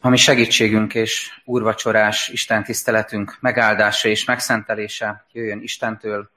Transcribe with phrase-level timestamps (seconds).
[0.00, 6.30] ami segítségünk és úrvacsorás Isten tiszteletünk megáldása és megszentelése jöjjön Istentől,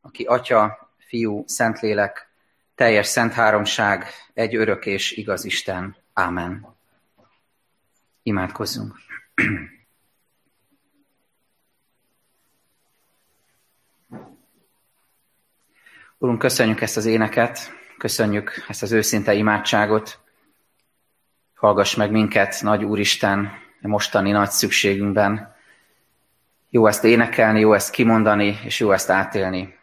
[0.00, 2.28] aki Atya, Fiú, Szentlélek,
[2.74, 5.96] teljes szent háromság, egy örök és igaz Isten.
[6.12, 6.76] Ámen.
[8.22, 8.96] Imádkozzunk.
[16.18, 20.23] Urunk, köszönjük ezt az éneket, köszönjük ezt az őszinte imádságot,
[21.64, 25.54] Hallgass meg minket, nagy Úristen, mostani nagy szükségünkben.
[26.70, 29.78] Jó ezt énekelni, jó ezt kimondani, és jó ezt átélni.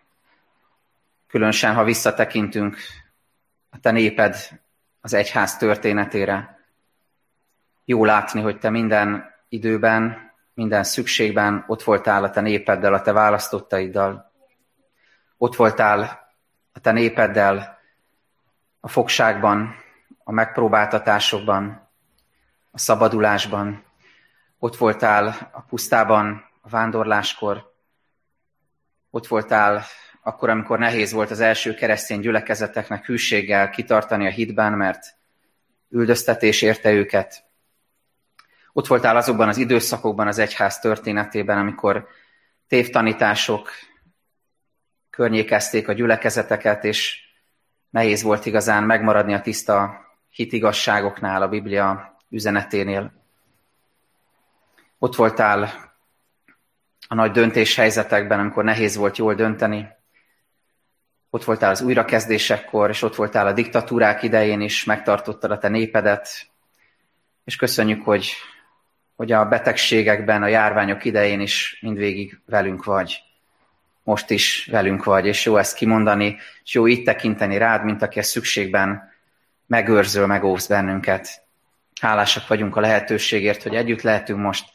[1.27, 2.77] Különösen, ha visszatekintünk
[3.69, 4.35] a te néped
[5.01, 6.59] az egyház történetére.
[7.85, 13.11] Jó látni, hogy te minden időben, minden szükségben ott voltál a te népeddel, a te
[13.11, 14.31] választottaiddal.
[15.37, 16.29] Ott voltál
[16.71, 17.79] a te népeddel
[18.79, 19.80] a fogságban,
[20.31, 21.89] a megpróbáltatásokban,
[22.71, 23.83] a szabadulásban.
[24.59, 27.73] Ott voltál a pusztában, a vándorláskor.
[29.09, 29.83] Ott voltál
[30.21, 35.17] akkor, amikor nehéz volt az első keresztény gyülekezeteknek hűséggel kitartani a hitben, mert
[35.89, 37.43] üldöztetés érte őket.
[38.73, 42.07] Ott voltál azokban az időszakokban az egyház történetében, amikor
[42.67, 43.69] tévtanítások
[45.09, 47.19] környékezték a gyülekezeteket, és
[47.89, 53.13] nehéz volt igazán megmaradni a tiszta hitigasságoknál, a Biblia üzeneténél.
[54.99, 55.69] Ott voltál
[57.07, 59.87] a nagy döntéshelyzetekben, amikor nehéz volt jól dönteni.
[61.29, 66.49] Ott voltál az újrakezdésekkor, és ott voltál a diktatúrák idején is, megtartottad a te népedet,
[67.43, 68.31] és köszönjük, hogy,
[69.15, 73.23] hogy a betegségekben, a járványok idején is mindvégig velünk vagy.
[74.03, 78.19] Most is velünk vagy, és jó ezt kimondani, és jó itt tekinteni rád, mint aki
[78.19, 79.10] a szükségben
[79.71, 81.43] megőrzöl, megóvsz bennünket.
[82.01, 84.71] Hálásak vagyunk a lehetőségért, hogy együtt lehetünk most,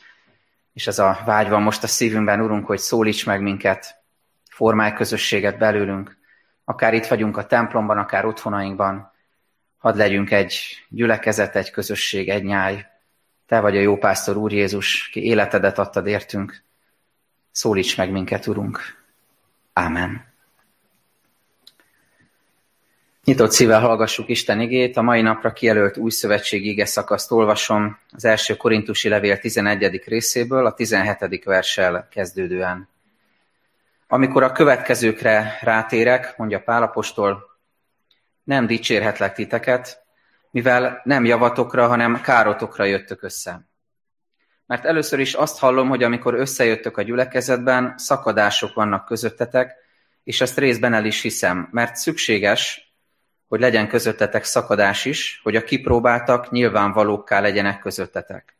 [0.72, 4.02] és ez a vágy van most a szívünkben, Urunk, hogy szólíts meg minket,
[4.50, 6.16] formálj közösséget belőlünk,
[6.64, 9.12] akár itt vagyunk a templomban, akár otthonainkban,
[9.78, 12.86] hadd legyünk egy gyülekezet, egy közösség, egy nyáj.
[13.46, 16.62] Te vagy a jó pásztor Úr Jézus, ki életedet adtad értünk.
[17.50, 18.80] Szólíts meg minket, Urunk.
[19.72, 20.35] Ámen.
[23.26, 28.24] Nyitott szívvel hallgassuk Isten igét, a mai napra kijelölt új szövetség ige szakaszt olvasom az
[28.24, 30.02] első korintusi levél 11.
[30.04, 31.44] részéből, a 17.
[31.44, 32.88] verssel kezdődően.
[34.08, 37.58] Amikor a következőkre rátérek, mondja Pálapostól,
[38.44, 40.02] nem dicsérhetlek titeket,
[40.50, 43.68] mivel nem javatokra, hanem károtokra jöttök össze.
[44.66, 49.74] Mert először is azt hallom, hogy amikor összejöttök a gyülekezetben, szakadások vannak közöttetek,
[50.24, 52.85] és ezt részben el is hiszem, mert szükséges,
[53.48, 58.56] hogy legyen közöttetek szakadás is, hogy a kipróbáltak nyilvánvalókká legyenek közöttetek.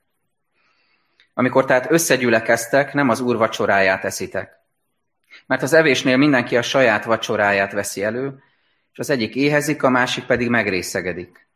[1.34, 4.50] Amikor tehát összegyülekeztek, nem az úr vacsoráját eszitek.
[5.46, 8.42] Mert az evésnél mindenki a saját vacsoráját veszi elő,
[8.92, 11.48] és az egyik éhezik, a másik pedig megrészegedik.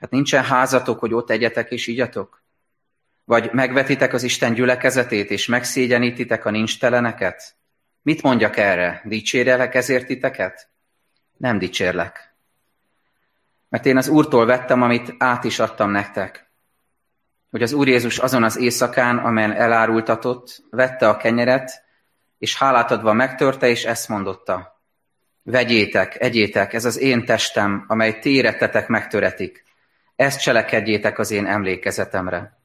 [0.00, 2.42] Hát nincsen házatok, hogy ott egyetek és igyatok?
[3.24, 7.54] Vagy megvetitek az Isten gyülekezetét, és megszégyenítitek a nincs teleneket?
[8.02, 9.02] Mit mondjak erre?
[9.04, 10.68] Dicsérjelek ezért titeket?
[11.36, 12.27] Nem dicsérlek.
[13.68, 16.50] Mert én az Úrtól vettem, amit át is adtam nektek.
[17.50, 21.82] Hogy az Úr Jézus azon az éjszakán, amelyen elárultatott, vette a kenyeret,
[22.38, 24.80] és hálát adva megtörte, és ezt mondotta.
[25.42, 29.64] Vegyétek, egyétek, ez az én testem, amely ti érettetek megtöretik.
[30.16, 32.58] Ezt cselekedjétek az én emlékezetemre.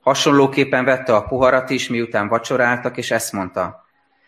[0.00, 3.84] Hasonlóképpen vette a poharat is, miután vacsoráltak, és ezt mondta.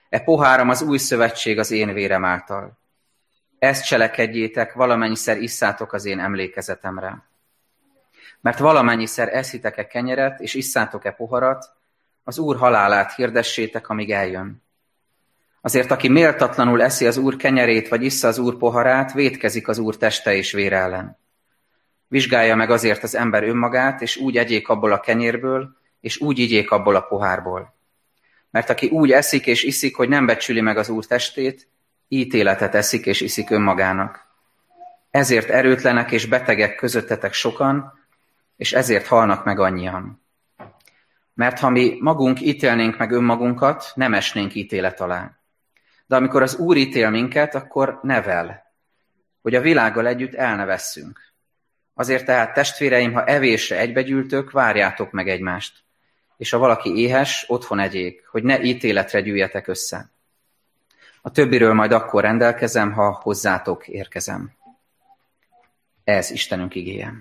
[0.09, 2.79] E poháram az új szövetség az én vérem által.
[3.59, 7.25] Ezt cselekedjétek, valamennyiszer isszátok az én emlékezetemre.
[8.41, 11.65] Mert valamennyiszer eszitek-e kenyeret, és isszátok-e poharat,
[12.25, 14.63] az Úr halálát hirdessétek, amíg eljön.
[15.61, 19.97] Azért, aki méltatlanul eszi az Úr kenyerét, vagy issza az Úr poharát, vétkezik az Úr
[19.97, 21.19] teste és vér ellen.
[22.09, 26.71] Vizsgálja meg azért az ember önmagát, és úgy egyék abból a kenyérből, és úgy igyék
[26.71, 27.75] abból a pohárból.
[28.51, 31.69] Mert aki úgy eszik és iszik, hogy nem becsüli meg az Úr testét,
[32.09, 34.27] ítéletet eszik és iszik önmagának.
[35.11, 37.93] Ezért erőtlenek és betegek közöttetek sokan,
[38.57, 40.25] és ezért halnak meg annyian.
[41.35, 45.39] Mert ha mi magunk ítélnénk meg önmagunkat, nem esnénk ítélet alá.
[46.07, 48.73] De amikor az Úr ítél minket, akkor nevel,
[49.43, 51.21] hogy a világgal együtt elnevesszünk.
[51.95, 55.85] Azért tehát, testvéreim, ha evésre egybegyűltök, várjátok meg egymást.
[56.37, 60.11] És ha valaki éhes, otthon egyék, hogy ne ítéletre gyűjjetek össze.
[61.27, 64.53] A többiről majd akkor rendelkezem, ha hozzátok érkezem.
[66.05, 67.13] Ez Istenünk igéje.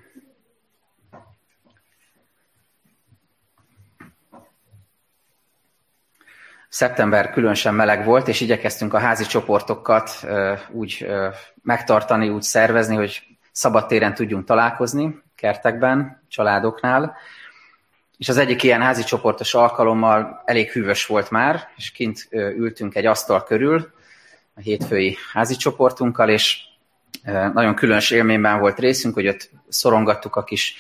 [6.69, 10.25] szeptember különösen meleg volt, és igyekeztünk a házi csoportokat
[10.69, 11.07] úgy
[11.61, 17.17] megtartani, úgy szervezni, hogy szabadtéren tudjunk találkozni, kertekben, családoknál.
[18.17, 23.05] És az egyik ilyen házi csoportos alkalommal elég hűvös volt már, és kint ültünk egy
[23.05, 23.93] asztal körül,
[24.55, 26.57] a hétfői házi csoportunkkal, és
[27.53, 30.75] nagyon különös élményben volt részünk, hogy ott szorongattuk a kis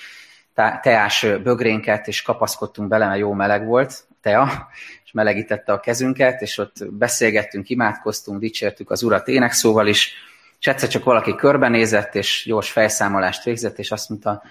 [0.81, 4.69] teás bögrénket, és kapaszkodtunk bele, mert jó meleg volt tea,
[5.05, 10.13] és melegítette a kezünket, és ott beszélgettünk, imádkoztunk, dicsértük az urat énekszóval is,
[10.59, 14.43] és egyszer csak valaki körbenézett, és gyors fejszámolást végzett, és azt mondta,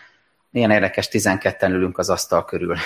[0.50, 2.76] milyen érdekes, 12-en ülünk az asztal körül.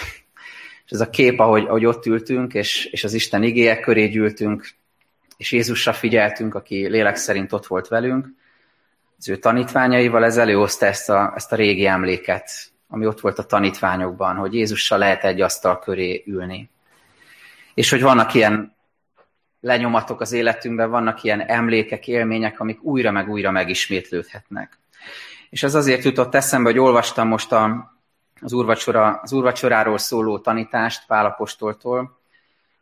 [0.84, 4.68] És ez a kép, ahogy, ahogy ott ültünk, és, és az Isten igéje köré gyűltünk,
[5.38, 8.26] és Jézusra figyeltünk, aki lélek szerint ott volt velünk,
[9.18, 12.50] az ő tanítványaival, ez előhozta ezt a, ezt a régi emléket,
[12.88, 16.70] ami ott volt a tanítványokban, hogy Jézussal lehet egy asztal köré ülni.
[17.74, 18.76] És hogy vannak ilyen
[19.60, 24.78] lenyomatok az életünkben, vannak ilyen emlékek, élmények, amik újra meg újra megismétlődhetnek.
[25.50, 27.94] És ez azért jutott eszembe, hogy olvastam most a,
[28.40, 32.17] az, úrvacsora, az úrvacsoráról szóló tanítást Pálapostoltól,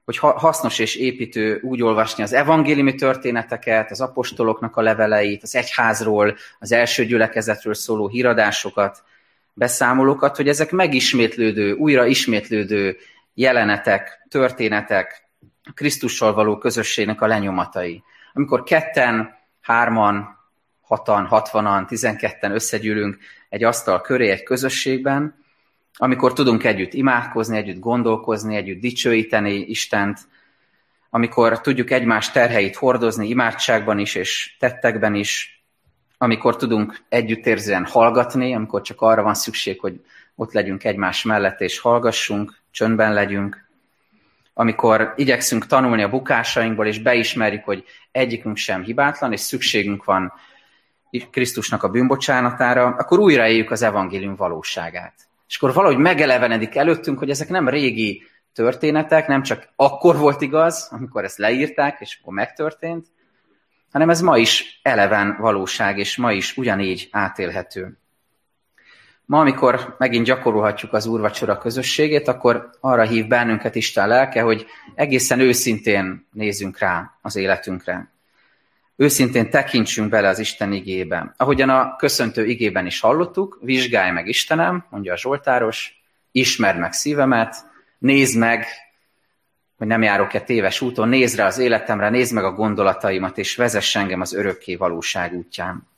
[0.07, 6.37] hogy hasznos és építő úgy olvasni az evangéliumi történeteket, az apostoloknak a leveleit, az egyházról,
[6.59, 9.03] az első gyülekezetről szóló híradásokat,
[9.53, 12.97] beszámolókat, hogy ezek megismétlődő, újra ismétlődő
[13.35, 15.29] jelenetek, történetek,
[15.75, 18.03] Krisztussal való közösségnek a lenyomatai.
[18.33, 20.39] Amikor ketten, hárman,
[20.81, 23.19] hatan, hatvanan, tizenketten összegyűlünk
[23.49, 25.45] egy asztal köré, egy közösségben,
[25.97, 30.19] amikor tudunk együtt imádkozni, együtt gondolkozni, együtt dicsőíteni Istent,
[31.11, 35.63] amikor tudjuk egymás terheit hordozni imádságban is és tettekben is,
[36.19, 40.01] amikor tudunk együttérzően hallgatni, amikor csak arra van szükség, hogy
[40.35, 43.65] ott legyünk egymás mellett és hallgassunk, csöndben legyünk,
[44.55, 50.33] amikor igyekszünk tanulni a bukásainkból, és beismerjük, hogy egyikünk sem hibátlan, és szükségünk van
[51.31, 55.15] Krisztusnak a bűnbocsánatára, akkor újra éljük az evangélium valóságát.
[55.49, 58.23] És akkor valahogy megelevenedik előttünk, hogy ezek nem régi
[58.53, 63.07] történetek, nem csak akkor volt igaz, amikor ezt leírták, és akkor megtörtént,
[63.93, 67.99] hanem ez ma is eleven valóság, és ma is ugyanígy átélhető.
[69.25, 75.41] Ma, amikor megint gyakorolhatjuk az úrvacsora közösségét, akkor arra hív bennünket Isten lelke, hogy egészen
[75.41, 78.16] őszintén nézzünk rá az életünkre.
[78.97, 81.35] Őszintén tekintsünk bele az Isten igébe.
[81.37, 86.03] Ahogyan a köszöntő igében is hallottuk, vizsgálj meg Istenem, mondja a Zsoltáros,
[86.33, 87.57] ismerd meg szívemet,
[87.99, 88.67] nézd meg,
[89.77, 93.97] hogy nem járok-e téves úton, nézd rá az életemre, nézd meg a gondolataimat, és vezess
[93.97, 95.89] engem az örökké valóság útján.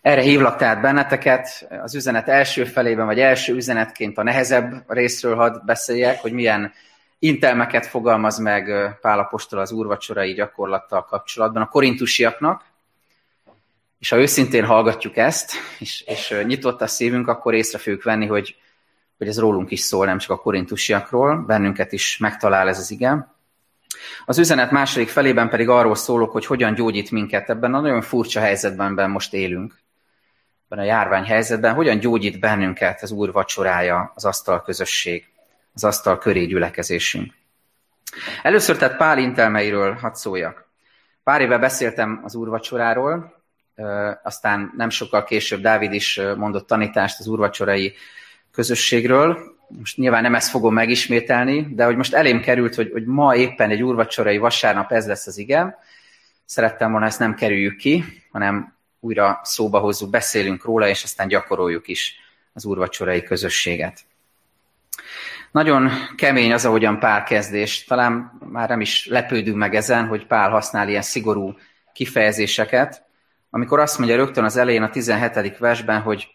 [0.00, 5.64] Erre hívlak tehát benneteket, az üzenet első felében, vagy első üzenetként a nehezebb részről hadd
[5.64, 6.72] beszéljek, hogy milyen
[7.18, 12.64] intelmeket fogalmaz meg Pálapostól az úrvacsorai gyakorlattal kapcsolatban a korintusiaknak,
[13.98, 18.56] és ha őszintén hallgatjuk ezt, és, és nyitott a szívünk, akkor észre fogjuk venni, hogy,
[19.18, 23.34] hogy ez rólunk is szól, nem csak a korintusiakról, bennünket is megtalál ez az igen.
[24.26, 27.50] Az üzenet második felében pedig arról szólok, hogy hogyan gyógyít minket.
[27.50, 29.80] Ebben a nagyon furcsa helyzetben, amiben most élünk,
[30.68, 35.28] ebben a járvány helyzetben, hogyan gyógyít bennünket az Úr vacsorája, az asztal közösség
[35.76, 37.32] az asztal köré gyülekezésünk.
[38.42, 40.68] Először tehát Pál intelmeiről hadd szóljak.
[41.22, 43.42] Pár éve beszéltem az úrvacsoráról,
[44.22, 47.94] aztán nem sokkal később Dávid is mondott tanítást az úrvacsorai
[48.52, 49.38] közösségről.
[49.68, 53.70] Most nyilván nem ezt fogom megismételni, de hogy most elém került, hogy, hogy ma éppen
[53.70, 55.76] egy úrvacsorai vasárnap ez lesz az igen,
[56.44, 61.88] szerettem volna ezt nem kerüljük ki, hanem újra szóba hozzuk, beszélünk róla, és aztán gyakoroljuk
[61.88, 62.14] is
[62.52, 64.04] az úrvacsorai közösséget.
[65.50, 67.84] Nagyon kemény az, ahogyan Pál kezdés.
[67.84, 71.54] Talán már nem is lepődünk meg ezen, hogy Pál használ ilyen szigorú
[71.92, 73.04] kifejezéseket,
[73.50, 75.58] amikor azt mondja rögtön az elején a 17.
[75.58, 76.28] versben, hogy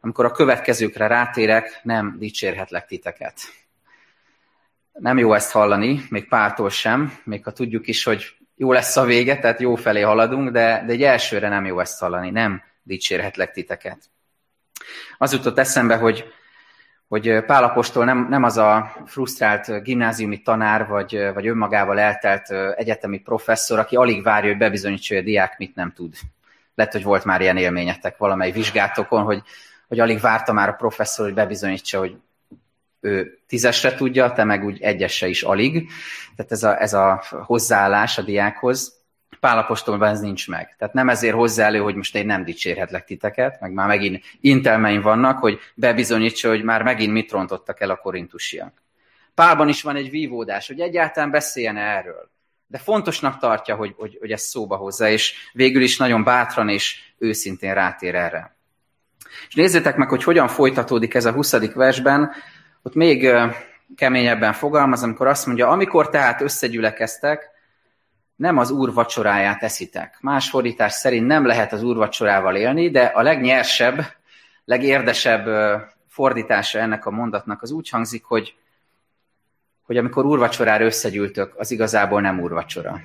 [0.00, 3.38] amikor a következőkre rátérek, nem dicsérhetlek titeket.
[4.92, 9.04] Nem jó ezt hallani, még Páltól sem, még ha tudjuk is, hogy jó lesz a
[9.04, 13.52] vége, tehát jó felé haladunk, de, de egy elsőre nem jó ezt hallani, nem dicsérhetlek
[13.52, 13.98] titeket.
[15.18, 16.32] Az jutott eszembe, hogy
[17.08, 23.78] hogy Pálapostól nem, nem az a frusztrált gimnáziumi tanár, vagy, vagy önmagával eltelt egyetemi professzor,
[23.78, 26.14] aki alig várja, hogy bebizonyítsa, hogy a diák mit nem tud.
[26.74, 29.42] Lehet, hogy volt már ilyen élményetek valamely vizsgátokon, hogy,
[29.88, 32.16] hogy alig várta már a professzor, hogy bebizonyítsa, hogy
[33.00, 35.90] ő tízesre tudja, te meg úgy egyesre is alig.
[36.36, 38.95] Tehát ez a, ez a hozzáállás a diákhoz.
[39.40, 40.74] Pálapostolban ez nincs meg.
[40.78, 45.00] Tehát nem ezért hozzá elő, hogy most én nem dicsérhetlek titeket, meg már megint intelmeim
[45.00, 48.82] vannak, hogy bebizonyítsa, hogy már megint mit rontottak el a korintusiak.
[49.34, 52.30] Pálban is van egy vívódás, hogy egyáltalán beszéljen erről.
[52.66, 56.98] De fontosnak tartja, hogy, hogy, hogy ezt szóba hozza, és végül is nagyon bátran és
[57.18, 58.56] őszintén rátér erre.
[59.48, 61.72] És nézzétek meg, hogy hogyan folytatódik ez a 20.
[61.74, 62.32] versben.
[62.82, 63.30] Ott még
[63.96, 67.50] keményebben fogalmaz, amikor azt mondja, amikor tehát összegyülekeztek,
[68.36, 70.18] nem az úr vacsoráját eszitek.
[70.20, 74.04] Más fordítás szerint nem lehet az úr vacsorával élni, de a legnyersebb,
[74.64, 75.46] legérdesebb
[76.08, 78.56] fordítása ennek a mondatnak az úgy hangzik, hogy,
[79.82, 83.00] hogy amikor úrvacsorára összegyűltök, az igazából nem úrvacsora.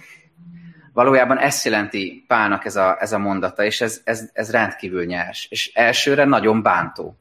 [0.93, 5.47] Valójában ezt jelenti Pálnak ez a, ez a mondata, és ez, ez, ez rendkívül nyers.
[5.49, 7.17] És elsőre nagyon bántó.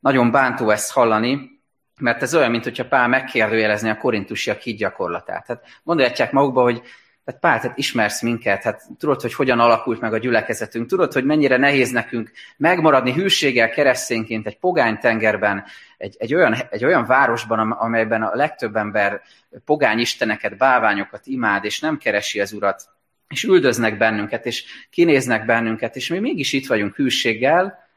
[0.00, 1.60] Nagyon bántó ezt hallani,
[2.00, 5.46] mert ez olyan, mintha Pál megkérdőjelezni a korintusiak híd gyakorlatát.
[5.46, 6.82] Tehát gondolják magukba, hogy
[7.28, 11.24] tehát Pál, tehát ismersz minket, hát tudod, hogy hogyan alakult meg a gyülekezetünk, tudod, hogy
[11.24, 15.64] mennyire nehéz nekünk megmaradni hűséggel keresztényként egy pogány tengerben,
[15.96, 19.20] egy, egy, olyan, egy olyan városban, amelyben a legtöbb ember
[19.64, 22.88] pogány isteneket, báványokat imád, és nem keresi az urat,
[23.28, 27.88] és üldöznek bennünket, és kinéznek bennünket, és mi mégis itt vagyunk hűséggel,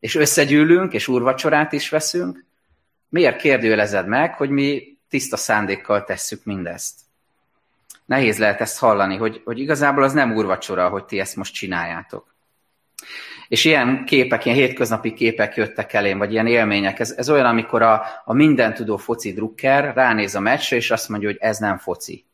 [0.00, 2.44] és összegyűlünk, és úrvacsorát is veszünk.
[3.08, 7.05] Miért kérdőjelezed meg, hogy mi tiszta szándékkal tesszük mindezt?
[8.06, 12.34] Nehéz lehet ezt hallani, hogy, hogy igazából az nem úrvacsora, hogy ti ezt most csináljátok.
[13.48, 16.98] És ilyen képek, ilyen hétköznapi képek jöttek elém, vagy ilyen élmények.
[16.98, 21.28] Ez, ez olyan, amikor a, a mindentudó foci drukker ránéz a meccsre, és azt mondja,
[21.28, 22.24] hogy ez nem foci.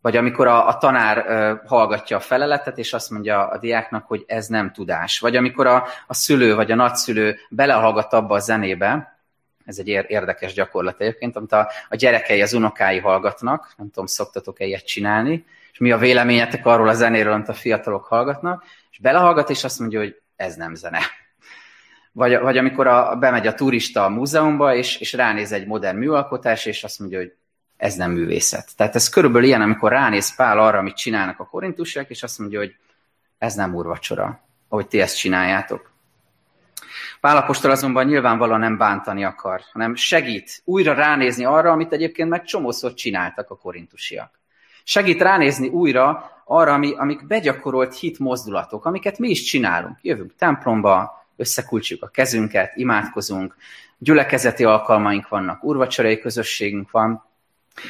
[0.00, 4.24] Vagy amikor a, a tanár uh, hallgatja a feleletet, és azt mondja a diáknak, hogy
[4.26, 5.18] ez nem tudás.
[5.18, 9.13] Vagy amikor a, a szülő vagy a nagyszülő belehallgat abba a zenébe,
[9.64, 14.64] ez egy érdekes gyakorlat egyébként, amit a, a gyerekei, az unokái hallgatnak, nem tudom, szoktatok-e
[14.64, 19.50] ilyet csinálni, és mi a véleményetek arról a zenéről, amit a fiatalok hallgatnak, és belehallgat,
[19.50, 21.00] és azt mondja, hogy ez nem zene.
[22.12, 26.66] Vagy, vagy amikor a, bemegy a turista a múzeumba, és, és ránéz egy modern műalkotás,
[26.66, 27.32] és azt mondja, hogy
[27.76, 28.76] ez nem művészet.
[28.76, 32.58] Tehát ez körülbelül ilyen, amikor ránéz Pál arra, amit csinálnak a korintusiak, és azt mondja,
[32.58, 32.76] hogy
[33.38, 35.93] ez nem úrvacsora, ahogy ti ezt csináljátok.
[37.20, 42.94] Pálapostól azonban nyilvánvalóan nem bántani akar, hanem segít újra ránézni arra, amit egyébként meg csomószor
[42.94, 44.40] csináltak a korintusiak.
[44.84, 49.98] Segít ránézni újra arra, ami, amik begyakorolt hit mozdulatok, amiket mi is csinálunk.
[50.02, 53.56] Jövünk templomba, összekulcsuk a kezünket, imádkozunk,
[53.98, 57.24] gyülekezeti alkalmaink vannak, urvacsorai közösségünk van,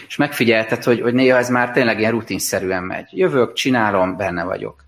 [0.07, 3.09] és megfigyelted, hogy, hogy néha ez már tényleg ilyen rutinszerűen megy.
[3.11, 4.85] Jövök, csinálom, benne vagyok.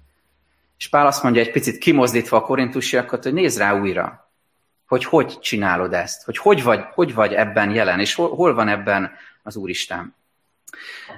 [0.78, 4.26] És Pál azt mondja egy picit kimozdítva a korintusiakat, hogy nézd rá újra
[4.86, 8.68] hogy hogy csinálod ezt, hogy hogy vagy, hogy vagy ebben jelen, és hol, hol van
[8.68, 10.14] ebben az Úristen.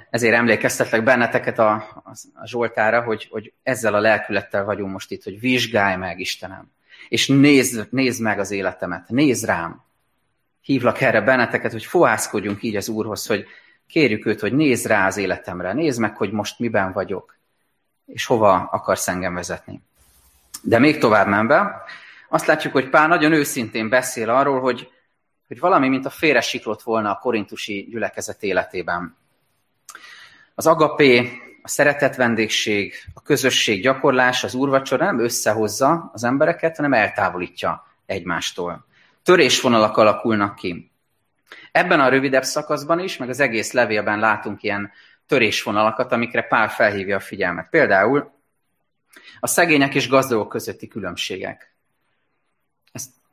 [0.09, 1.71] Ezért emlékeztetlek benneteket a,
[2.03, 6.71] a, a Zsoltára, hogy, hogy ezzel a lelkülettel vagyunk most itt, hogy vizsgálj meg, Istenem,
[7.09, 9.83] és nézd, nézd meg az életemet, nézd rám.
[10.61, 13.45] Hívlak erre benneteket, hogy fohászkodjunk így az Úrhoz, hogy
[13.87, 17.37] kérjük őt, hogy nézd rá az életemre, nézd meg, hogy most miben vagyok,
[18.13, 19.81] és hova akarsz engem vezetni.
[20.61, 21.83] De még tovább menve,
[22.29, 24.91] azt látjuk, hogy Pál nagyon őszintén beszél arról, hogy,
[25.47, 29.17] hogy valami, mint a félre siklott volna a korintusi gyülekezet életében.
[30.55, 36.93] Az agapé, a szeretet vendégség, a közösség gyakorlás, az úrvacsora nem összehozza az embereket, hanem
[36.93, 38.85] eltávolítja egymástól.
[39.23, 40.91] Törésvonalak alakulnak ki.
[41.71, 44.91] Ebben a rövidebb szakaszban is, meg az egész levélben látunk ilyen
[45.29, 47.69] törésvonalakat, amikre Pál felhívja a figyelmet.
[47.69, 48.31] Például
[49.39, 51.69] a szegények és gazdagok közötti különbségek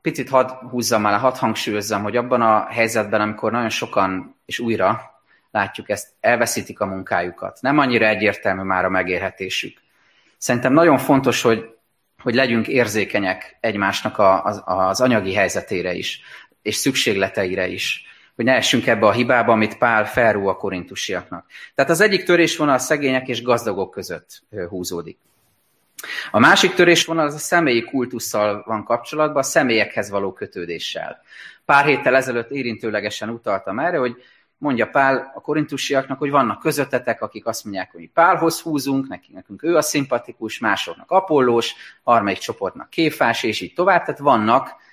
[0.07, 5.21] picit hadd húzzam el, hadd hangsúlyozzam, hogy abban a helyzetben, amikor nagyon sokan, és újra
[5.50, 7.59] látjuk ezt, elveszítik a munkájukat.
[7.61, 9.79] Nem annyira egyértelmű már a megérhetésük.
[10.38, 11.75] Szerintem nagyon fontos, hogy,
[12.23, 16.21] hogy legyünk érzékenyek egymásnak a, az, az anyagi helyzetére is,
[16.62, 18.05] és szükségleteire is
[18.37, 21.47] hogy ne essünk ebbe a hibába, amit Pál felrú a korintusiaknak.
[21.75, 25.19] Tehát az egyik törésvonal a szegények és gazdagok között húzódik.
[26.31, 31.21] A másik törésvonal az a személyi kultusszal van kapcsolatban, a személyekhez való kötődéssel.
[31.64, 34.16] Pár héttel ezelőtt érintőlegesen utaltam erre, hogy
[34.59, 39.62] mondja Pál a korintusiaknak, hogy vannak közöttetek, akik azt mondják, hogy Pálhoz húzunk, nekünk, nekünk
[39.62, 44.05] ő a szimpatikus, másoknak Apollós, harmadik csoportnak Kéfás, és így tovább.
[44.05, 44.85] Tehát vannak,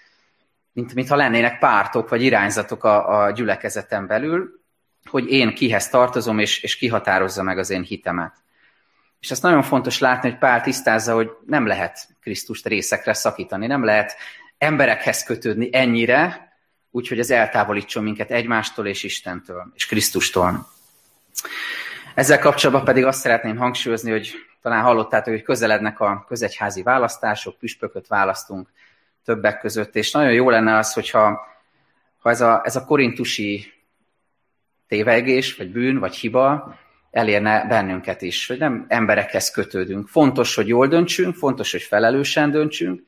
[0.74, 4.62] mint, mintha lennének pártok vagy irányzatok a, a gyülekezeten belül,
[5.10, 8.34] hogy én kihez tartozom, és, és kihatározza meg az én hitemet.
[9.20, 13.84] És azt nagyon fontos látni, hogy Pál tisztázza, hogy nem lehet Krisztust részekre szakítani, nem
[13.84, 14.16] lehet
[14.58, 16.52] emberekhez kötődni ennyire,
[16.92, 20.68] úgyhogy ez eltávolítson minket egymástól és Istentől, és Krisztustól.
[22.16, 28.08] Ezzel kapcsolatban pedig azt szeretném hangsúlyozni, hogy talán hallottátok, hogy közelednek a közegyházi választások, püspököt
[28.08, 28.70] választunk
[29.24, 31.52] többek között, és nagyon jó lenne az, hogyha
[32.20, 33.74] ha ez a, ez a korintusi
[34.88, 36.76] tévegés, vagy bűn, vagy hiba
[37.12, 40.08] elérne bennünket is, hogy nem emberekhez kötődünk.
[40.08, 43.02] Fontos, hogy jól döntsünk, fontos, hogy felelősen döntsünk,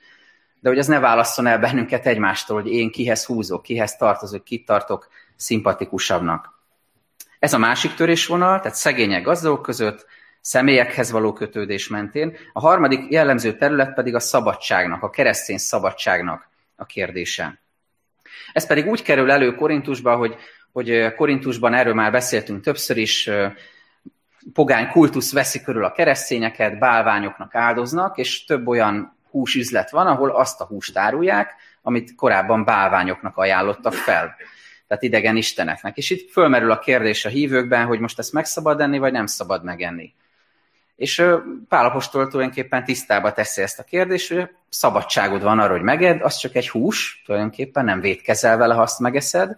[0.60, 4.66] de hogy ez ne válasszon el bennünket egymástól, hogy én kihez húzok, kihez tartozok, kit
[4.66, 6.54] tartok szimpatikusabbnak.
[7.40, 10.06] Ez a másik törésvonal, tehát szegények gazdagok között,
[10.46, 12.38] személyekhez való kötődés mentén.
[12.54, 17.60] A harmadik jellemző terület pedig a szabadságnak, a keresztény szabadságnak a kérdése.
[18.54, 20.36] Ez pedig úgy kerül elő Korintusba, hogy,
[20.72, 23.30] hogy Korintusban erről már beszéltünk többször is,
[24.54, 30.62] pogány kultusz veszi körül a keresztényeket, bálványoknak áldoznak, és több olyan húsüzlet van, ahol azt
[30.62, 34.36] a húst árulják, amit korábban bálványoknak ajánlottak fel.
[34.88, 35.98] Tehát idegen isteneknek.
[35.98, 39.26] És itt fölmerül a kérdés a hívőkben, hogy most ezt meg szabad enni, vagy nem
[39.26, 40.14] szabad megenni.
[40.96, 41.26] És
[41.70, 46.56] Pálapostól tulajdonképpen tisztába teszi ezt a kérdést, hogy szabadságod van arra, hogy meged, az csak
[46.56, 49.58] egy hús, tulajdonképpen nem védkezel vele, ha azt megeszed,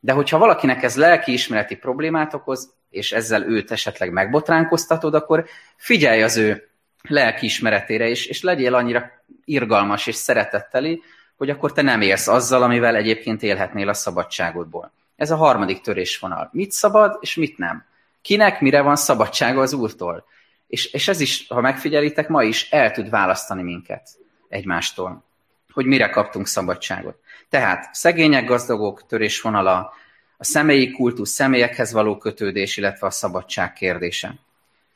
[0.00, 5.44] de hogyha valakinek ez lelkiismereti problémát okoz, és ezzel őt esetleg megbotránkoztatod, akkor
[5.76, 6.68] figyelj az ő
[7.02, 9.10] lelkiismeretére, és, és legyél annyira
[9.44, 11.02] irgalmas és szeretetteli,
[11.36, 14.92] hogy akkor te nem élsz azzal, amivel egyébként élhetnél a szabadságodból.
[15.16, 16.48] Ez a harmadik törésvonal.
[16.52, 17.84] Mit szabad, és mit nem.
[18.22, 20.24] Kinek mire van szabadsága az Úrtól.
[20.66, 24.08] És, és ez is, ha megfigyelitek, ma is el tud választani minket
[24.48, 25.24] egymástól,
[25.72, 27.20] hogy mire kaptunk szabadságot.
[27.48, 29.92] Tehát szegények, gazdagok, törésvonala,
[30.36, 34.34] a személyi kultusz, személyekhez való kötődés, illetve a szabadság kérdése.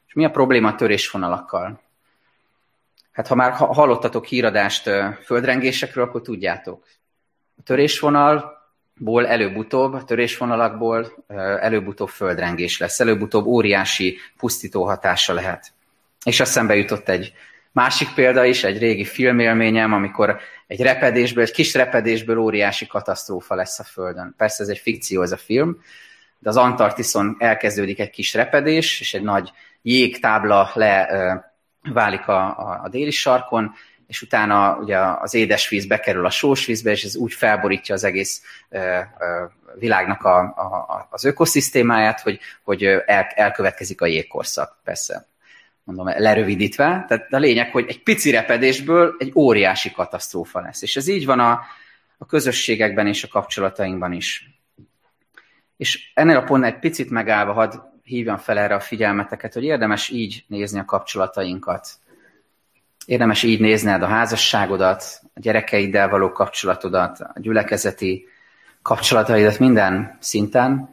[0.07, 1.81] És mi a probléma a törésvonalakkal?
[3.13, 4.91] Hát ha már hallottatok híradást
[5.25, 6.87] földrengésekről, akkor tudjátok.
[7.57, 7.63] A
[9.01, 11.25] törésvonalból előbb-utóbb, törésvonalakból
[11.61, 15.73] előbb-utóbb földrengés lesz, előbb-utóbb óriási pusztító hatása lehet.
[16.25, 17.33] És eszembe jutott egy
[17.73, 23.79] másik példa is, egy régi filmélményem, amikor egy repedésből, egy kis repedésből óriási katasztrófa lesz
[23.79, 24.35] a Földön.
[24.37, 25.83] Persze ez egy fikció, ez a film,
[26.39, 29.51] de az Antarktiszon elkezdődik egy kis repedés, és egy nagy
[29.83, 31.09] jégtábla le
[31.93, 33.75] válik a, a, a déli sarkon,
[34.11, 38.43] és utána ugye az édesvíz bekerül a sós vízbe, és ez úgy felborítja az egész
[39.79, 45.27] világnak a, a, az ökoszisztémáját, hogy, hogy el, elkövetkezik a jégkorszak, persze
[45.85, 47.05] mondom, lerövidítve.
[47.09, 50.83] Tehát a lényeg, hogy egy pici repedésből egy óriási katasztrófa lesz.
[50.83, 51.61] És ez így van a,
[52.19, 54.51] a közösségekben és a kapcsolatainkban is.
[55.77, 60.09] És ennél a pontnál egy picit megállva hadd hívjam fel erre a figyelmeteket, hogy érdemes
[60.09, 61.89] így nézni a kapcsolatainkat.
[63.11, 68.27] Érdemes így nézned a házasságodat, a gyerekeiddel való kapcsolatodat, a gyülekezeti
[68.83, 70.91] kapcsolataidat minden szinten.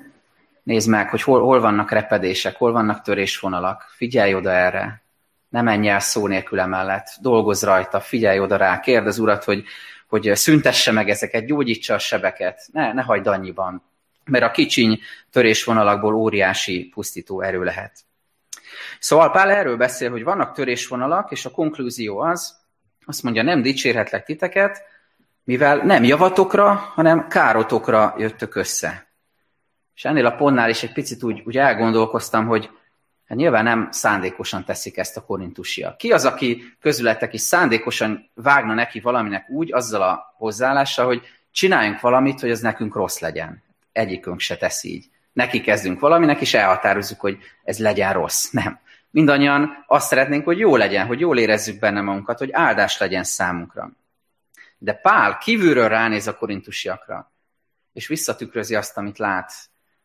[0.63, 3.85] Nézd meg, hogy hol, hol vannak repedések, hol vannak törésvonalak.
[3.95, 5.01] Figyelj oda erre.
[5.49, 7.07] Ne menj el szó nélkül emellett.
[7.21, 8.79] Dolgozz rajta, figyelj oda rá.
[8.79, 9.63] Kérd az urat, hogy,
[10.07, 12.67] hogy szüntesse meg ezeket, gyógyítsa a sebeket.
[12.71, 13.83] Ne, ne hagyd annyiban
[14.25, 14.99] mert a kicsiny
[15.31, 18.06] törésvonalakból óriási pusztító erő lehet.
[18.99, 22.55] Szóval Pál erről beszél, hogy vannak törésvonalak, és a konklúzió az,
[23.05, 24.83] azt mondja, nem dicsérhetlek titeket,
[25.43, 29.07] mivel nem javatokra, hanem károtokra jöttök össze.
[29.95, 32.69] És ennél a pontnál is egy picit úgy, úgy elgondolkoztam, hogy
[33.27, 35.97] hát nyilván nem szándékosan teszik ezt a korintusiak.
[35.97, 41.99] Ki az, aki közületek is szándékosan vágna neki valaminek úgy, azzal a hozzáállással, hogy csináljunk
[41.99, 43.65] valamit, hogy ez nekünk rossz legyen
[43.97, 45.09] egyikünk se tesz így.
[45.37, 48.49] Neki kezdünk valaminek, és elhatározzuk, hogy ez legyen rossz.
[48.61, 48.79] Nem.
[49.09, 53.91] Mindannyian azt szeretnénk, hogy jó legyen, hogy jól érezzük benne magunkat, hogy áldás legyen számunkra.
[54.77, 57.31] De Pál kívülről ránéz a korintusiakra,
[57.93, 59.51] és visszatükrözi azt, amit lát.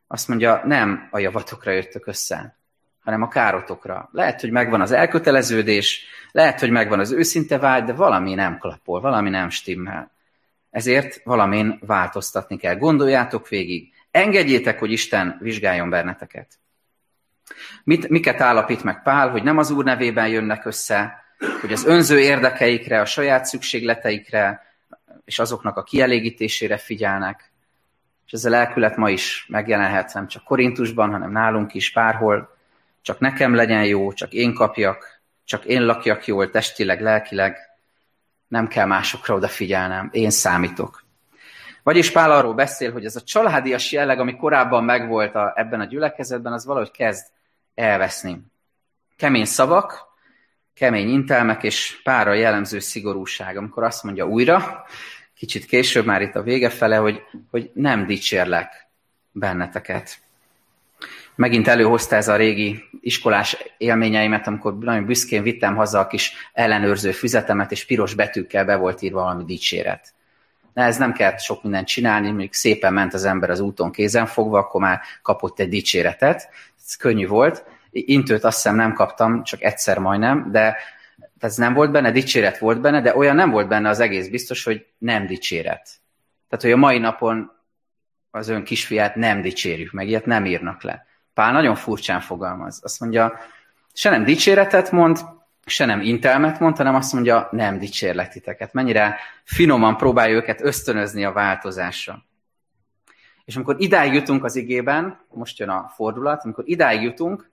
[0.06, 2.56] Azt mondja, nem a javatokra jöttök össze,
[3.00, 4.08] hanem a károtokra.
[4.12, 9.00] Lehet, hogy megvan az elköteleződés, lehet, hogy megvan az őszinte vágy, de valami nem klapol,
[9.00, 10.10] valami nem stimmel.
[10.70, 12.74] Ezért valamin változtatni kell.
[12.74, 13.92] Gondoljátok végig.
[14.12, 16.58] Engedjétek, hogy Isten vizsgáljon benneteket.
[17.84, 21.24] Mit, miket állapít meg Pál, hogy nem az Úr nevében jönnek össze,
[21.60, 24.72] hogy az önző érdekeikre, a saját szükségleteikre
[25.24, 27.52] és azoknak a kielégítésére figyelnek.
[28.26, 32.56] És ez a lelkület ma is megjelenhet, nem csak Korintusban, hanem nálunk is, bárhol.
[33.02, 37.56] Csak nekem legyen jó, csak én kapjak, csak én lakjak jól, testileg, lelkileg,
[38.48, 41.01] nem kell másokra odafigyelnem, én számítok.
[41.82, 45.84] Vagyis Pál arról beszél, hogy ez a családias jelleg, ami korábban megvolt a, ebben a
[45.84, 47.26] gyülekezetben, az valahogy kezd
[47.74, 48.40] elveszni.
[49.16, 50.10] Kemény szavak,
[50.74, 54.84] kemény intelmek és pára jellemző szigorúság, amikor azt mondja újra,
[55.34, 58.86] kicsit később már itt a vége fele, hogy, hogy nem dicsérlek
[59.32, 60.20] benneteket
[61.34, 67.12] megint előhozta ez a régi iskolás élményeimet, amikor nagyon büszkén vittem haza a kis ellenőrző
[67.12, 70.12] füzetemet, és piros betűkkel be volt írva valami dicséret.
[70.74, 74.58] Ez nem kellett sok mindent csinálni, mondjuk szépen ment az ember az úton kézen fogva,
[74.58, 76.48] akkor már kapott egy dicséretet.
[76.86, 77.64] Ez könnyű volt.
[77.90, 80.76] Intőt azt hiszem nem kaptam, csak egyszer majdnem, de
[81.38, 84.64] ez nem volt benne, dicséret volt benne, de olyan nem volt benne az egész biztos,
[84.64, 85.90] hogy nem dicséret.
[86.48, 87.52] Tehát, hogy a mai napon
[88.30, 91.06] az ön kisfiát nem dicsérjük meg, ilyet nem írnak le.
[91.34, 92.80] Pál nagyon furcsán fogalmaz.
[92.82, 93.38] Azt mondja,
[93.92, 95.18] se nem dicséretet mond,
[95.66, 98.72] se nem intelmet mond, hanem azt mondja, nem dicsérlek titeket.
[98.72, 102.22] Mennyire finoman próbálja őket ösztönözni a változásra.
[103.44, 107.50] És amikor idáig jutunk az igében, most jön a fordulat, amikor idáig jutunk,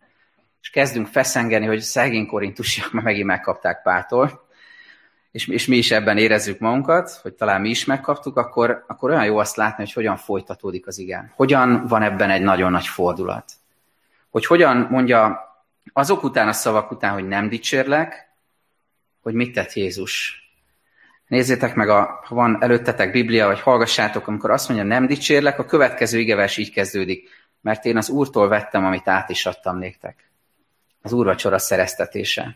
[0.62, 4.48] és kezdünk feszengeni, hogy szegény korintusiak már megint megkapták Pától,
[5.32, 9.26] és, és mi is ebben érezzük magunkat, hogy talán mi is megkaptuk, akkor, akkor olyan
[9.26, 11.32] jó azt látni, hogy hogyan folytatódik az igen.
[11.36, 13.52] Hogyan van ebben egy nagyon nagy fordulat.
[14.30, 15.49] Hogy hogyan mondja
[15.94, 18.30] azok után a szavak után, hogy nem dicsérlek,
[19.22, 20.44] hogy mit tett Jézus.
[21.28, 25.66] Nézzétek meg, a, ha van előttetek Biblia, vagy hallgassátok, amikor azt mondja, nem dicsérlek, a
[25.66, 27.30] következő igevers így kezdődik,
[27.62, 30.30] mert én az Úrtól vettem, amit át is adtam néktek.
[31.02, 32.56] Az úrvacsora szereztetése.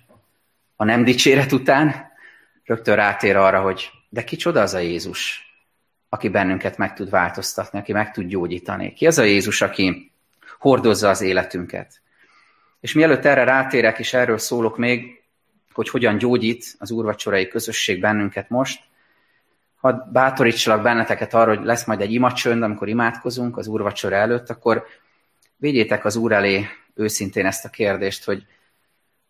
[0.76, 2.12] A nem dicséret után
[2.64, 5.42] rögtön rátér arra, hogy de kicsoda az a Jézus,
[6.10, 8.94] aki bennünket meg tud változtatni, aki meg tud gyógyítani.
[8.94, 10.12] Ki az a Jézus, aki
[10.60, 12.02] hordozza az életünket?
[12.84, 15.22] És mielőtt erre rátérek, és erről szólok még,
[15.74, 18.84] hogy hogyan gyógyít az úrvacsorai közösség bennünket most,
[19.80, 24.86] hadd bátorítsalak benneteket arra, hogy lesz majd egy imacsönd, amikor imádkozunk az úrvacsora előtt, akkor
[25.56, 28.46] védjétek az úr elé őszintén ezt a kérdést, hogy,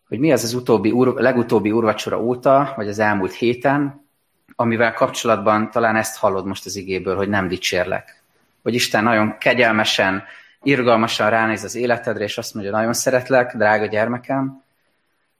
[0.08, 4.06] hogy mi az az utóbbi, úr, legutóbbi úrvacsora óta, vagy az elmúlt héten,
[4.56, 8.22] amivel kapcsolatban talán ezt hallod most az igéből, hogy nem dicsérlek.
[8.62, 10.24] Hogy Isten nagyon kegyelmesen,
[10.64, 14.62] irgalmasan ránéz az életedre, és azt mondja, nagyon szeretlek, drága gyermekem,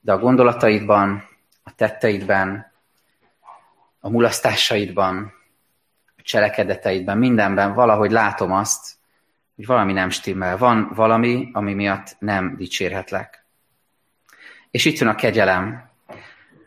[0.01, 1.29] de a gondolataidban,
[1.63, 2.73] a tetteidben,
[4.01, 5.33] a mulasztásaidban,
[6.17, 8.95] a cselekedeteidben, mindenben valahogy látom azt,
[9.57, 10.57] hogy valami nem stimmel.
[10.57, 13.45] Van valami, ami miatt nem dicsérhetlek.
[14.71, 15.91] És itt jön a kegyelem,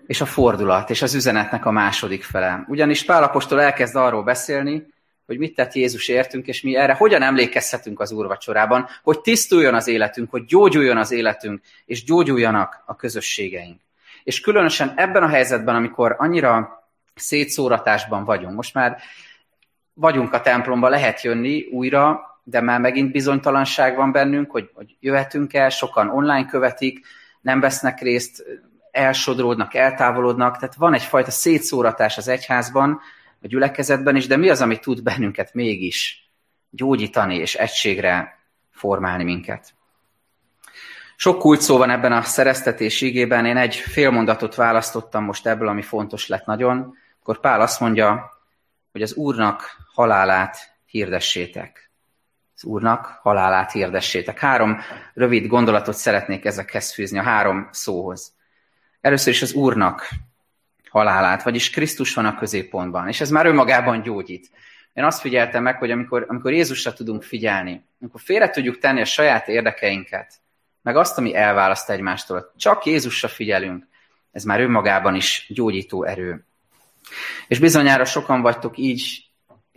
[0.08, 2.66] és a fordulat, és az üzenetnek a második fele.
[2.68, 4.88] Ugyanis Pálapostól elkezd arról beszélni,
[5.28, 9.88] hogy mit tett Jézus értünk, és mi erre hogyan emlékezhetünk az úrvacsorában, hogy tisztuljon az
[9.88, 13.82] életünk, hogy gyógyuljon az életünk, és gyógyuljanak a közösségeink.
[14.24, 16.84] És különösen ebben a helyzetben, amikor annyira
[17.16, 18.98] szétszóratásban vagyunk, most már
[19.94, 25.54] vagyunk a templomba, lehet jönni újra, de már megint bizonytalanság van bennünk, hogy, hogy jöhetünk
[25.54, 27.06] el, sokan online követik,
[27.42, 28.44] nem vesznek részt,
[28.92, 33.02] elsodródnak, eltávolodnak, tehát van egyfajta szétszóratás az egyházban,
[33.42, 36.30] a gyülekezetben is, de mi az, ami tud bennünket mégis
[36.70, 38.40] gyógyítani és egységre
[38.72, 39.76] formálni minket.
[41.16, 45.82] Sok kult szó van ebben a szereztetés igében, én egy félmondatot választottam most ebből, ami
[45.82, 48.32] fontos lett nagyon, akkor Pál azt mondja,
[48.92, 51.92] hogy az Úrnak halálát hirdessétek.
[52.56, 54.40] Az Úrnak halálát hirdessétek.
[54.40, 54.80] Három
[55.14, 58.36] rövid gondolatot szeretnék ezekhez fűzni, a három szóhoz.
[59.02, 60.10] Először is az Úrnak
[60.98, 64.50] halálát, vagyis Krisztus van a középpontban, és ez már önmagában gyógyít.
[64.94, 69.06] Én azt figyeltem meg, hogy amikor, amikor Jézusra tudunk figyelni, amikor félre tudjuk tenni a
[69.06, 70.34] saját érdekeinket,
[70.82, 73.88] meg azt, ami elválaszt egymástól, csak Jézusra figyelünk,
[74.32, 76.46] ez már önmagában is gyógyító erő.
[77.48, 79.26] És bizonyára sokan vagytok így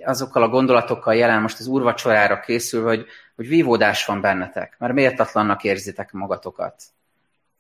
[0.04, 3.06] azokkal a gondolatokkal jelen most az úrvacsorára készül, hogy,
[3.36, 6.82] hogy vívódás van bennetek, mert méltatlannak érzitek magatokat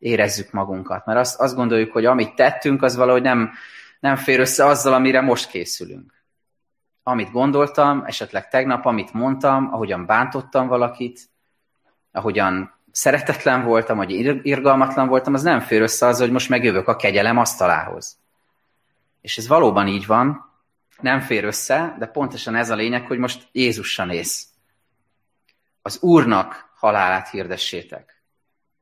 [0.00, 1.06] érezzük magunkat.
[1.06, 3.52] Mert azt, azt gondoljuk, hogy amit tettünk, az valahogy nem,
[4.00, 6.24] nem fér össze azzal, amire most készülünk.
[7.02, 11.20] Amit gondoltam, esetleg tegnap, amit mondtam, ahogyan bántottam valakit,
[12.12, 14.10] ahogyan szeretetlen voltam, vagy
[14.46, 18.18] irgalmatlan voltam, az nem fér össze azzal, hogy most megjövök a kegyelem asztalához.
[19.20, 20.50] És ez valóban így van,
[21.00, 24.48] nem fér össze, de pontosan ez a lényeg, hogy most Jézussal néz.
[25.82, 28.19] Az Úrnak halálát hirdessétek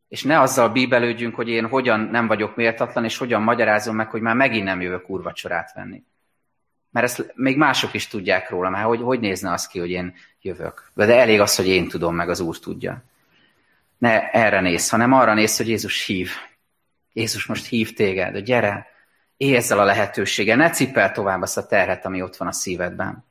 [0.08, 4.20] és ne azzal bíbelődjünk, hogy én hogyan nem vagyok méltatlan, és hogyan magyarázom meg, hogy
[4.20, 6.02] már megint nem jövök úrvacsorát venni.
[6.90, 10.14] Mert ezt még mások is tudják róla, mert hogy, hogy nézne az ki, hogy én
[10.40, 10.90] jövök.
[10.94, 13.02] De elég az, hogy én tudom, meg az Úr tudja.
[13.98, 16.30] Ne erre néz, hanem arra néz, hogy Jézus hív.
[17.12, 18.86] Jézus most hív téged, hogy gyere,
[19.36, 23.24] élj ezzel a lehetőséggel, ne cipel tovább azt a terhet, ami ott van a szívedben.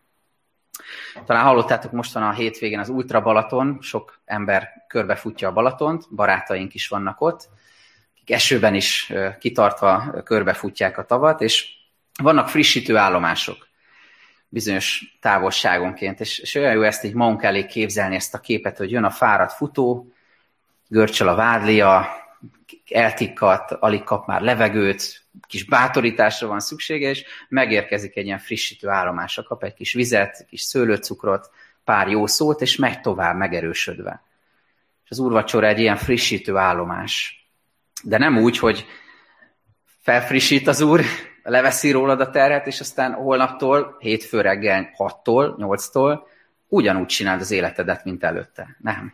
[1.25, 6.87] Talán hallottátok mostan a hétvégén az Ultra Balaton, sok ember körbefutja a Balatont, barátaink is
[6.87, 7.49] vannak ott,
[8.15, 11.67] akik esőben is kitartva körbefutják a tavat, és
[12.21, 13.67] vannak frissítő állomások
[14.49, 18.91] bizonyos távolságonként, és, és olyan jó ezt így magunk elé képzelni ezt a képet, hogy
[18.91, 20.11] jön a fáradt futó,
[20.87, 22.07] görcsel a vádlia,
[22.89, 29.43] eltikkat, alig kap már levegőt, kis bátorításra van szüksége, és megérkezik egy ilyen frissítő állomásra,
[29.43, 31.49] kap egy kis vizet, kis szőlőcukrot,
[31.83, 34.23] pár jó szót, és megy tovább megerősödve.
[35.03, 37.45] És az úrvacsora egy ilyen frissítő állomás.
[38.03, 38.85] De nem úgy, hogy
[40.01, 41.01] felfrissít az úr,
[41.43, 46.19] leveszi rólad a terhet, és aztán holnaptól, hétfő reggel 6-tól, 8-tól
[46.67, 48.77] ugyanúgy csináld az életedet, mint előtte.
[48.79, 49.13] Nem.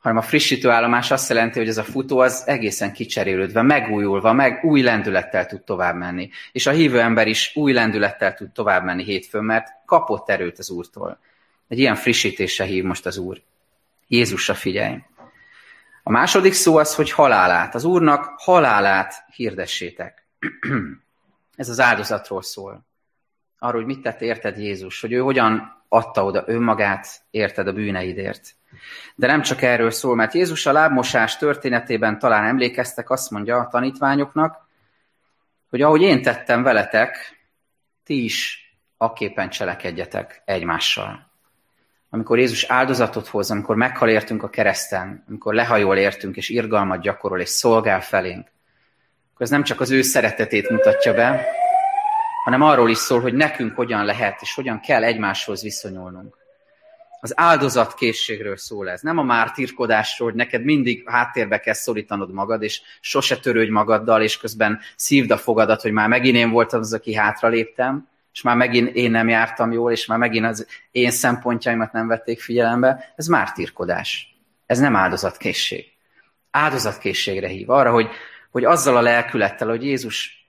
[0.00, 4.64] Hanem a frissítő állomás azt jelenti, hogy ez a futó az egészen kicserélődve, megújulva, meg
[4.64, 6.30] új lendülettel tud tovább menni.
[6.52, 10.70] És a hívő ember is új lendülettel tud tovább menni hétfőn, mert kapott erőt az
[10.70, 11.18] Úrtól.
[11.68, 13.42] Egy ilyen frissítésre hív most az Úr.
[14.08, 14.98] Jézusra figyelj.
[16.02, 17.74] A második szó az, hogy halálát.
[17.74, 20.24] Az Úrnak halálát hirdessétek.
[21.56, 22.84] Ez az áldozatról szól.
[23.58, 28.54] Arról, hogy mit tett érted Jézus, hogy ő hogyan adta oda önmagát, érted a bűneidért.
[29.14, 33.68] De nem csak erről szól, mert Jézus a lábmosás történetében talán emlékeztek, azt mondja a
[33.68, 34.68] tanítványoknak,
[35.70, 37.40] hogy ahogy én tettem veletek,
[38.04, 38.64] ti is
[38.96, 41.30] akképpen cselekedjetek egymással.
[42.10, 47.40] Amikor Jézus áldozatot hoz, amikor meghal értünk a kereszten, amikor lehajol értünk, és irgalmat gyakorol,
[47.40, 48.48] és szolgál felénk,
[49.32, 51.46] akkor ez nem csak az ő szeretetét mutatja be,
[52.44, 56.38] hanem arról is szól, hogy nekünk hogyan lehet, és hogyan kell egymáshoz viszonyulnunk.
[57.20, 59.00] Az áldozatkészségről szól ez.
[59.00, 64.36] Nem a mártírkodásról, hogy neked mindig háttérbe kell szorítanod magad, és sose törődj magaddal, és
[64.36, 68.56] közben szívd a fogadat, hogy már megint én voltam az, aki hátra léptem, és már
[68.56, 73.12] megint én nem jártam jól, és már megint az én szempontjaimat nem vették figyelembe.
[73.16, 74.36] Ez mártírkodás.
[74.66, 75.84] Ez nem áldozatkészség.
[76.50, 78.08] Áldozatkészségre hív arra, hogy,
[78.50, 80.39] hogy azzal a lelkülettel, hogy Jézus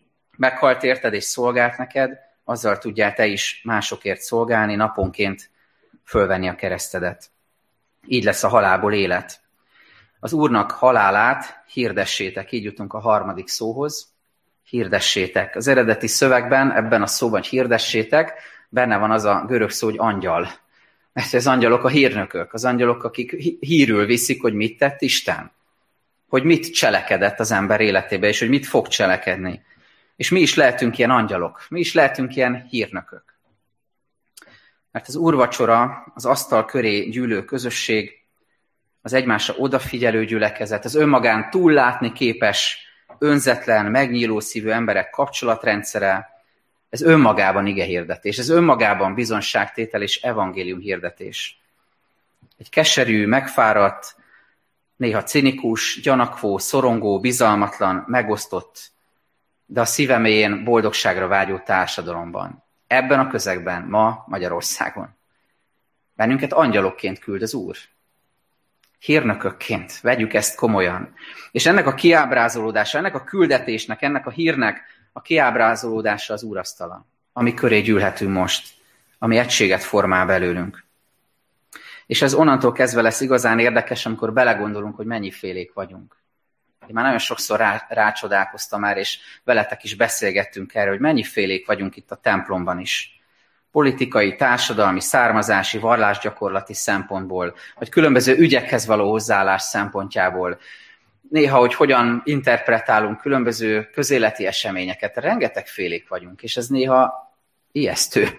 [0.42, 5.50] meghalt érted és szolgált neked, azzal tudjál te is másokért szolgálni, naponként
[6.06, 7.30] fölvenni a keresztedet.
[8.08, 9.40] Így lesz a halálból élet.
[10.20, 14.14] Az Úrnak halálát hirdessétek, így jutunk a harmadik szóhoz.
[14.64, 15.56] Hirdessétek.
[15.56, 18.34] Az eredeti szövegben, ebben a szóban hirdessétek,
[18.70, 20.48] benne van az a görög szó, hogy angyal.
[21.14, 25.52] Mert az angyalok a hírnökök, az angyalok, akik hírül viszik, hogy mit tett Isten.
[26.30, 29.62] Hogy mit cselekedett az ember életébe, és hogy mit fog cselekedni.
[30.16, 33.24] És mi is lehetünk ilyen angyalok, mi is lehetünk ilyen hírnökök.
[34.92, 38.22] Mert az úrvacsora, az asztal köré gyűlő közösség,
[39.02, 42.78] az egymásra odafigyelő gyülekezet, az önmagán túllátni képes,
[43.20, 46.30] önzetlen, megnyíló szívű emberek kapcsolatrendszere,
[46.90, 51.62] ez önmagában ige hirdetés, ez önmagában bizonságtétel és evangélium hirdetés.
[52.58, 54.16] Egy keserű, megfáradt,
[54.96, 58.92] néha cinikus, gyanakvó, szorongó, bizalmatlan, megosztott,
[59.72, 65.16] de a szíveméjén boldogságra vágyó társadalomban ebben a közegben, ma Magyarországon.
[66.14, 67.78] Bennünket angyalokként küld az Úr.
[69.00, 71.14] Hírnökökként vegyük ezt komolyan.
[71.52, 74.82] És ennek a kiábrázolódása, ennek a küldetésnek, ennek a hírnek
[75.14, 78.74] a kiábrázolódása az úrasztala, ami köré gyűlhetünk most,
[79.20, 80.84] ami egységet formál belőlünk.
[82.06, 86.21] És ez onnantól kezdve lesz igazán érdekes, amikor belegondolunk, hogy mennyi félék vagyunk.
[86.88, 91.66] Én már nagyon sokszor rá, rácsodálkoztam már, és veletek is beszélgettünk erről, hogy mennyi félék
[91.66, 93.22] vagyunk itt a templomban is.
[93.72, 100.60] Politikai, társadalmi, származási, vallásgyakorlati szempontból, vagy különböző ügyekhez való hozzáállás szempontjából.
[101.30, 107.34] Néha, hogy hogyan interpretálunk különböző közéleti eseményeket, rengeteg félék vagyunk, és ez néha
[107.72, 108.30] ijesztő.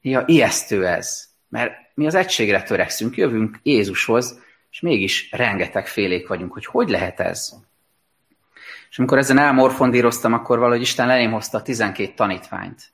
[0.00, 6.52] Néha ijesztő ez, mert mi az egységre törekszünk, jövünk Jézushoz, és mégis rengeteg félék vagyunk,
[6.52, 7.54] hogy hogy lehet ez?
[8.90, 12.92] És amikor ezen elmorfondíroztam, akkor valahogy Isten elém hozta a 12 tanítványt.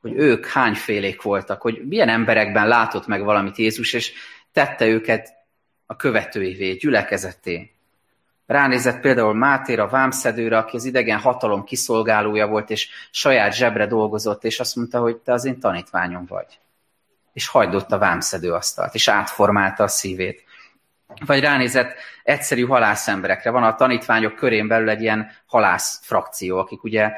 [0.00, 4.12] Hogy ők hány félék voltak, hogy milyen emberekben látott meg valamit Jézus, és
[4.52, 5.34] tette őket
[5.86, 7.72] a követőivé, gyülekezetté.
[8.46, 14.60] Ránézett például Mátéra, vámszedőre, aki az idegen hatalom kiszolgálója volt, és saját zsebre dolgozott, és
[14.60, 16.58] azt mondta, hogy te az én tanítványom vagy.
[17.32, 20.44] És hagydott a vámszedő asztalt, és átformálta a szívét.
[21.26, 23.50] Vagy ránézett egyszerű halászemberekre.
[23.50, 27.12] Van a tanítványok körén belül egy ilyen halász frakció, akik ugye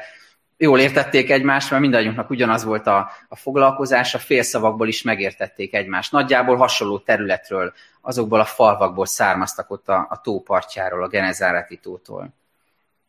[0.57, 6.11] jól értették egymást, mert mindannyiunknak ugyanaz volt a, a foglalkozás, a félszavakból is megértették egymást.
[6.11, 12.33] Nagyjából hasonló területről, azokból a falvakból származtak ott a, a tópartjáról, a Genezáreti tótól.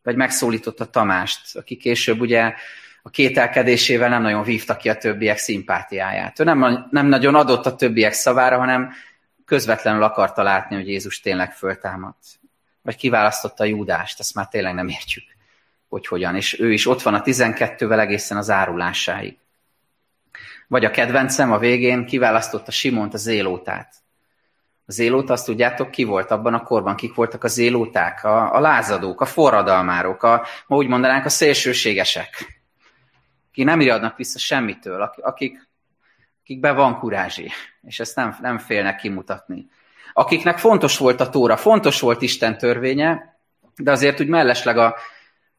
[0.03, 2.55] Vagy megszólította Tamást, aki később ugye
[3.03, 6.41] a kételkedésével nem nagyon vívta ki a többiek szimpátiáját.
[6.41, 8.93] Ő nem, nem nagyon adott a többiek szavára, hanem
[9.47, 12.25] közvetlenül akarta látni, hogy Jézus tényleg föltámadt.
[12.83, 15.25] Vagy kiválasztotta Júdást, ezt már tényleg nem értjük,
[15.89, 16.37] hogy hogyan.
[16.37, 19.37] És ő is ott van a 12-vel egészen az árulásáig.
[20.69, 23.95] Vagy a kedvencem a végén kiválasztotta Simont a zélótát.
[24.87, 28.61] A zélóta, azt tudjátok, ki volt abban a korban, kik voltak a zélóták, a, a
[28.61, 32.61] lázadók, a forradalmárok, a, ma úgy mondanánk, a szélsőségesek,
[33.53, 35.66] ki nem riadnak vissza semmitől, akik,
[36.47, 37.51] akikben van kurázsi,
[37.83, 39.69] és ezt nem, nem félnek kimutatni.
[40.13, 43.39] Akiknek fontos volt a tóra, fontos volt Isten törvénye,
[43.77, 44.97] de azért úgy mellesleg a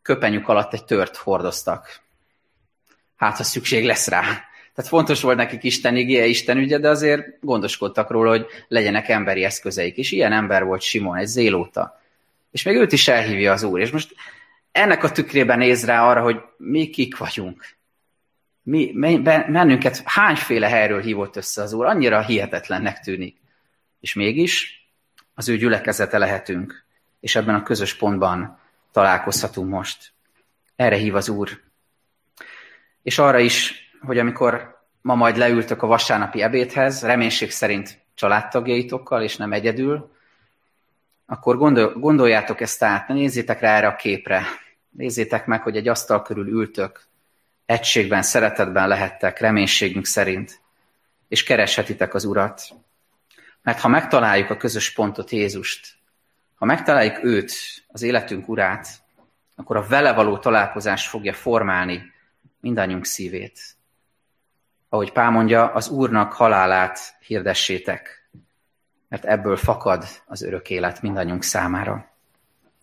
[0.01, 1.99] köpenyük alatt egy tört hordoztak.
[3.15, 4.21] Hát, ha szükség lesz rá.
[4.73, 9.43] Tehát fontos volt nekik Isten igéje, Isten ügye, de azért gondoskodtak róla, hogy legyenek emberi
[9.43, 9.97] eszközeik.
[9.97, 12.01] És ilyen ember volt Simon, egy zélóta.
[12.51, 13.79] És még őt is elhívja az Úr.
[13.79, 14.15] És most
[14.71, 17.76] ennek a tükrében néz rá arra, hogy mi kik vagyunk.
[18.69, 23.37] Mi, bennünket hányféle helyről hívott össze az Úr, annyira hihetetlennek tűnik.
[23.99, 24.85] És mégis
[25.33, 26.85] az ő gyülekezete lehetünk,
[27.19, 28.59] és ebben a közös pontban
[28.91, 30.11] találkozhatunk most.
[30.75, 31.61] Erre hív az Úr.
[33.03, 39.37] És arra is, hogy amikor ma majd leültök a vasárnapi ebédhez, reménység szerint családtagjaitokkal, és
[39.37, 40.11] nem egyedül,
[41.25, 44.43] akkor gondol, gondoljátok ezt át, nézzétek rá erre a képre.
[44.89, 47.07] Nézzétek meg, hogy egy asztal körül ültök,
[47.67, 50.61] egységben, szeretetben lehettek, reménységünk szerint,
[51.27, 52.61] és kereshetitek az Urat.
[53.61, 55.97] Mert ha megtaláljuk a közös pontot, Jézust,
[56.55, 57.51] ha megtaláljuk őt,
[57.87, 58.87] az életünk urát,
[59.55, 62.13] akkor a vele való találkozás fogja formálni
[62.59, 63.59] mindannyiunk szívét.
[64.89, 68.29] Ahogy Pál mondja, az Úrnak halálát hirdessétek,
[69.07, 72.11] mert ebből fakad az örök élet mindannyiunk számára.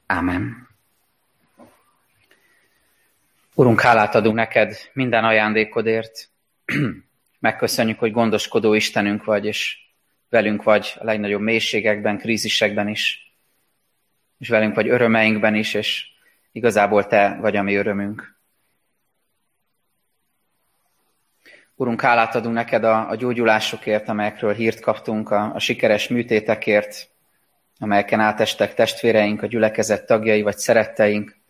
[0.06, 0.68] Ámen.
[3.56, 6.30] Urunk, hálát adunk neked minden ajándékodért.
[7.40, 9.78] Megköszönjük, hogy gondoskodó Istenünk vagy, és
[10.28, 13.34] velünk vagy a legnagyobb mélységekben, krízisekben is,
[14.38, 16.06] és velünk vagy örömeinkben is, és
[16.52, 18.38] igazából Te vagy a mi örömünk.
[21.74, 27.10] Urunk, hálát adunk neked a, a gyógyulásokért, amelyekről hírt kaptunk, a, a sikeres műtétekért,
[27.78, 31.42] amelyeken átestek testvéreink, a gyülekezet tagjai vagy szeretteink.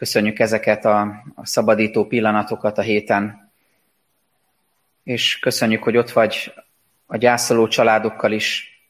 [0.00, 1.00] Köszönjük ezeket a,
[1.34, 3.52] a szabadító pillanatokat a héten,
[5.02, 6.54] és köszönjük, hogy ott vagy
[7.06, 8.80] a gyászoló családokkal is,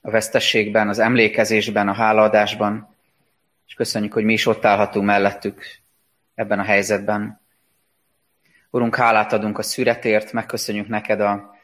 [0.00, 2.96] a vesztességben, az emlékezésben, a hálaadásban,
[3.66, 5.64] és köszönjük, hogy mi is ott állhatunk mellettük
[6.34, 7.40] ebben a helyzetben.
[8.70, 11.56] Urunk, hálát adunk a szüretért, megköszönjük neked a,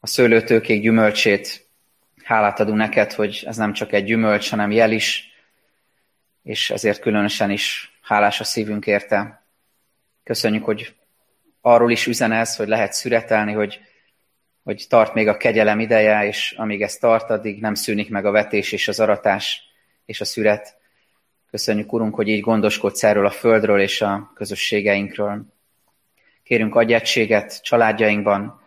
[0.00, 1.68] a szőlőtőkék gyümölcsét.
[2.24, 5.30] Hálát adunk neked, hogy ez nem csak egy gyümölcs, hanem jel is,
[6.42, 9.42] és ezért különösen is hálás a szívünk érte.
[10.24, 10.94] Köszönjük, hogy
[11.60, 13.80] arról is üzenez, hogy lehet szüretelni, hogy,
[14.62, 18.30] hogy tart még a kegyelem ideje, és amíg ez tart, addig nem szűnik meg a
[18.30, 19.62] vetés és az aratás
[20.04, 20.76] és a szüret.
[21.50, 25.44] Köszönjük, Urunk, hogy így gondoskodsz erről a földről és a közösségeinkről.
[26.42, 26.96] Kérünk adj
[27.62, 28.60] családjainkban,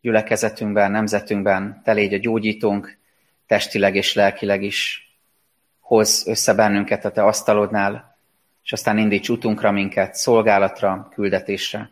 [0.00, 2.98] gyülekezetünkben, nemzetünkben, te légy a gyógyítónk,
[3.46, 5.02] testileg és lelkileg is.
[5.80, 8.17] Hoz össze bennünket a te asztalodnál,
[8.68, 11.90] és aztán indíts utunkra minket, szolgálatra, küldetésre.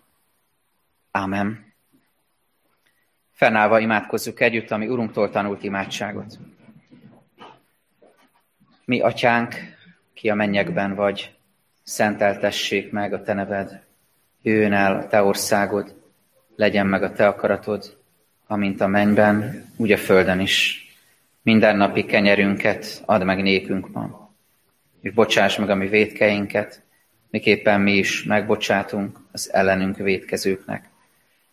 [1.11, 1.73] Ámen.
[3.33, 6.39] Fennállva imádkozzuk együtt, ami Urunktól tanult imádságot.
[8.85, 9.55] Mi, Atyánk,
[10.15, 11.37] ki a mennyekben vagy,
[11.83, 13.83] szenteltessék meg a Te neved,
[14.43, 15.95] jöjjön el a Te országod,
[16.57, 17.97] legyen meg a Te akaratod,
[18.47, 20.87] amint a mennyben, úgy a földön is.
[21.43, 24.26] Minden napi kenyerünket add meg nékünk ma,
[25.07, 26.83] és bocsáss meg a mi védkeinket,
[27.31, 30.89] miképpen mi is megbocsátunk az ellenünk védkezőknek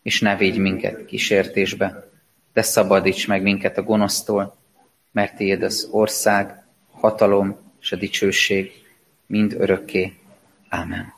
[0.02, 2.10] és ne védj minket kísértésbe,
[2.52, 4.56] de szabadíts meg minket a gonosztól,
[5.12, 8.72] mert tiéd az ország, hatalom és a dicsőség
[9.26, 10.12] mind örökké.
[10.68, 11.12] Ámen.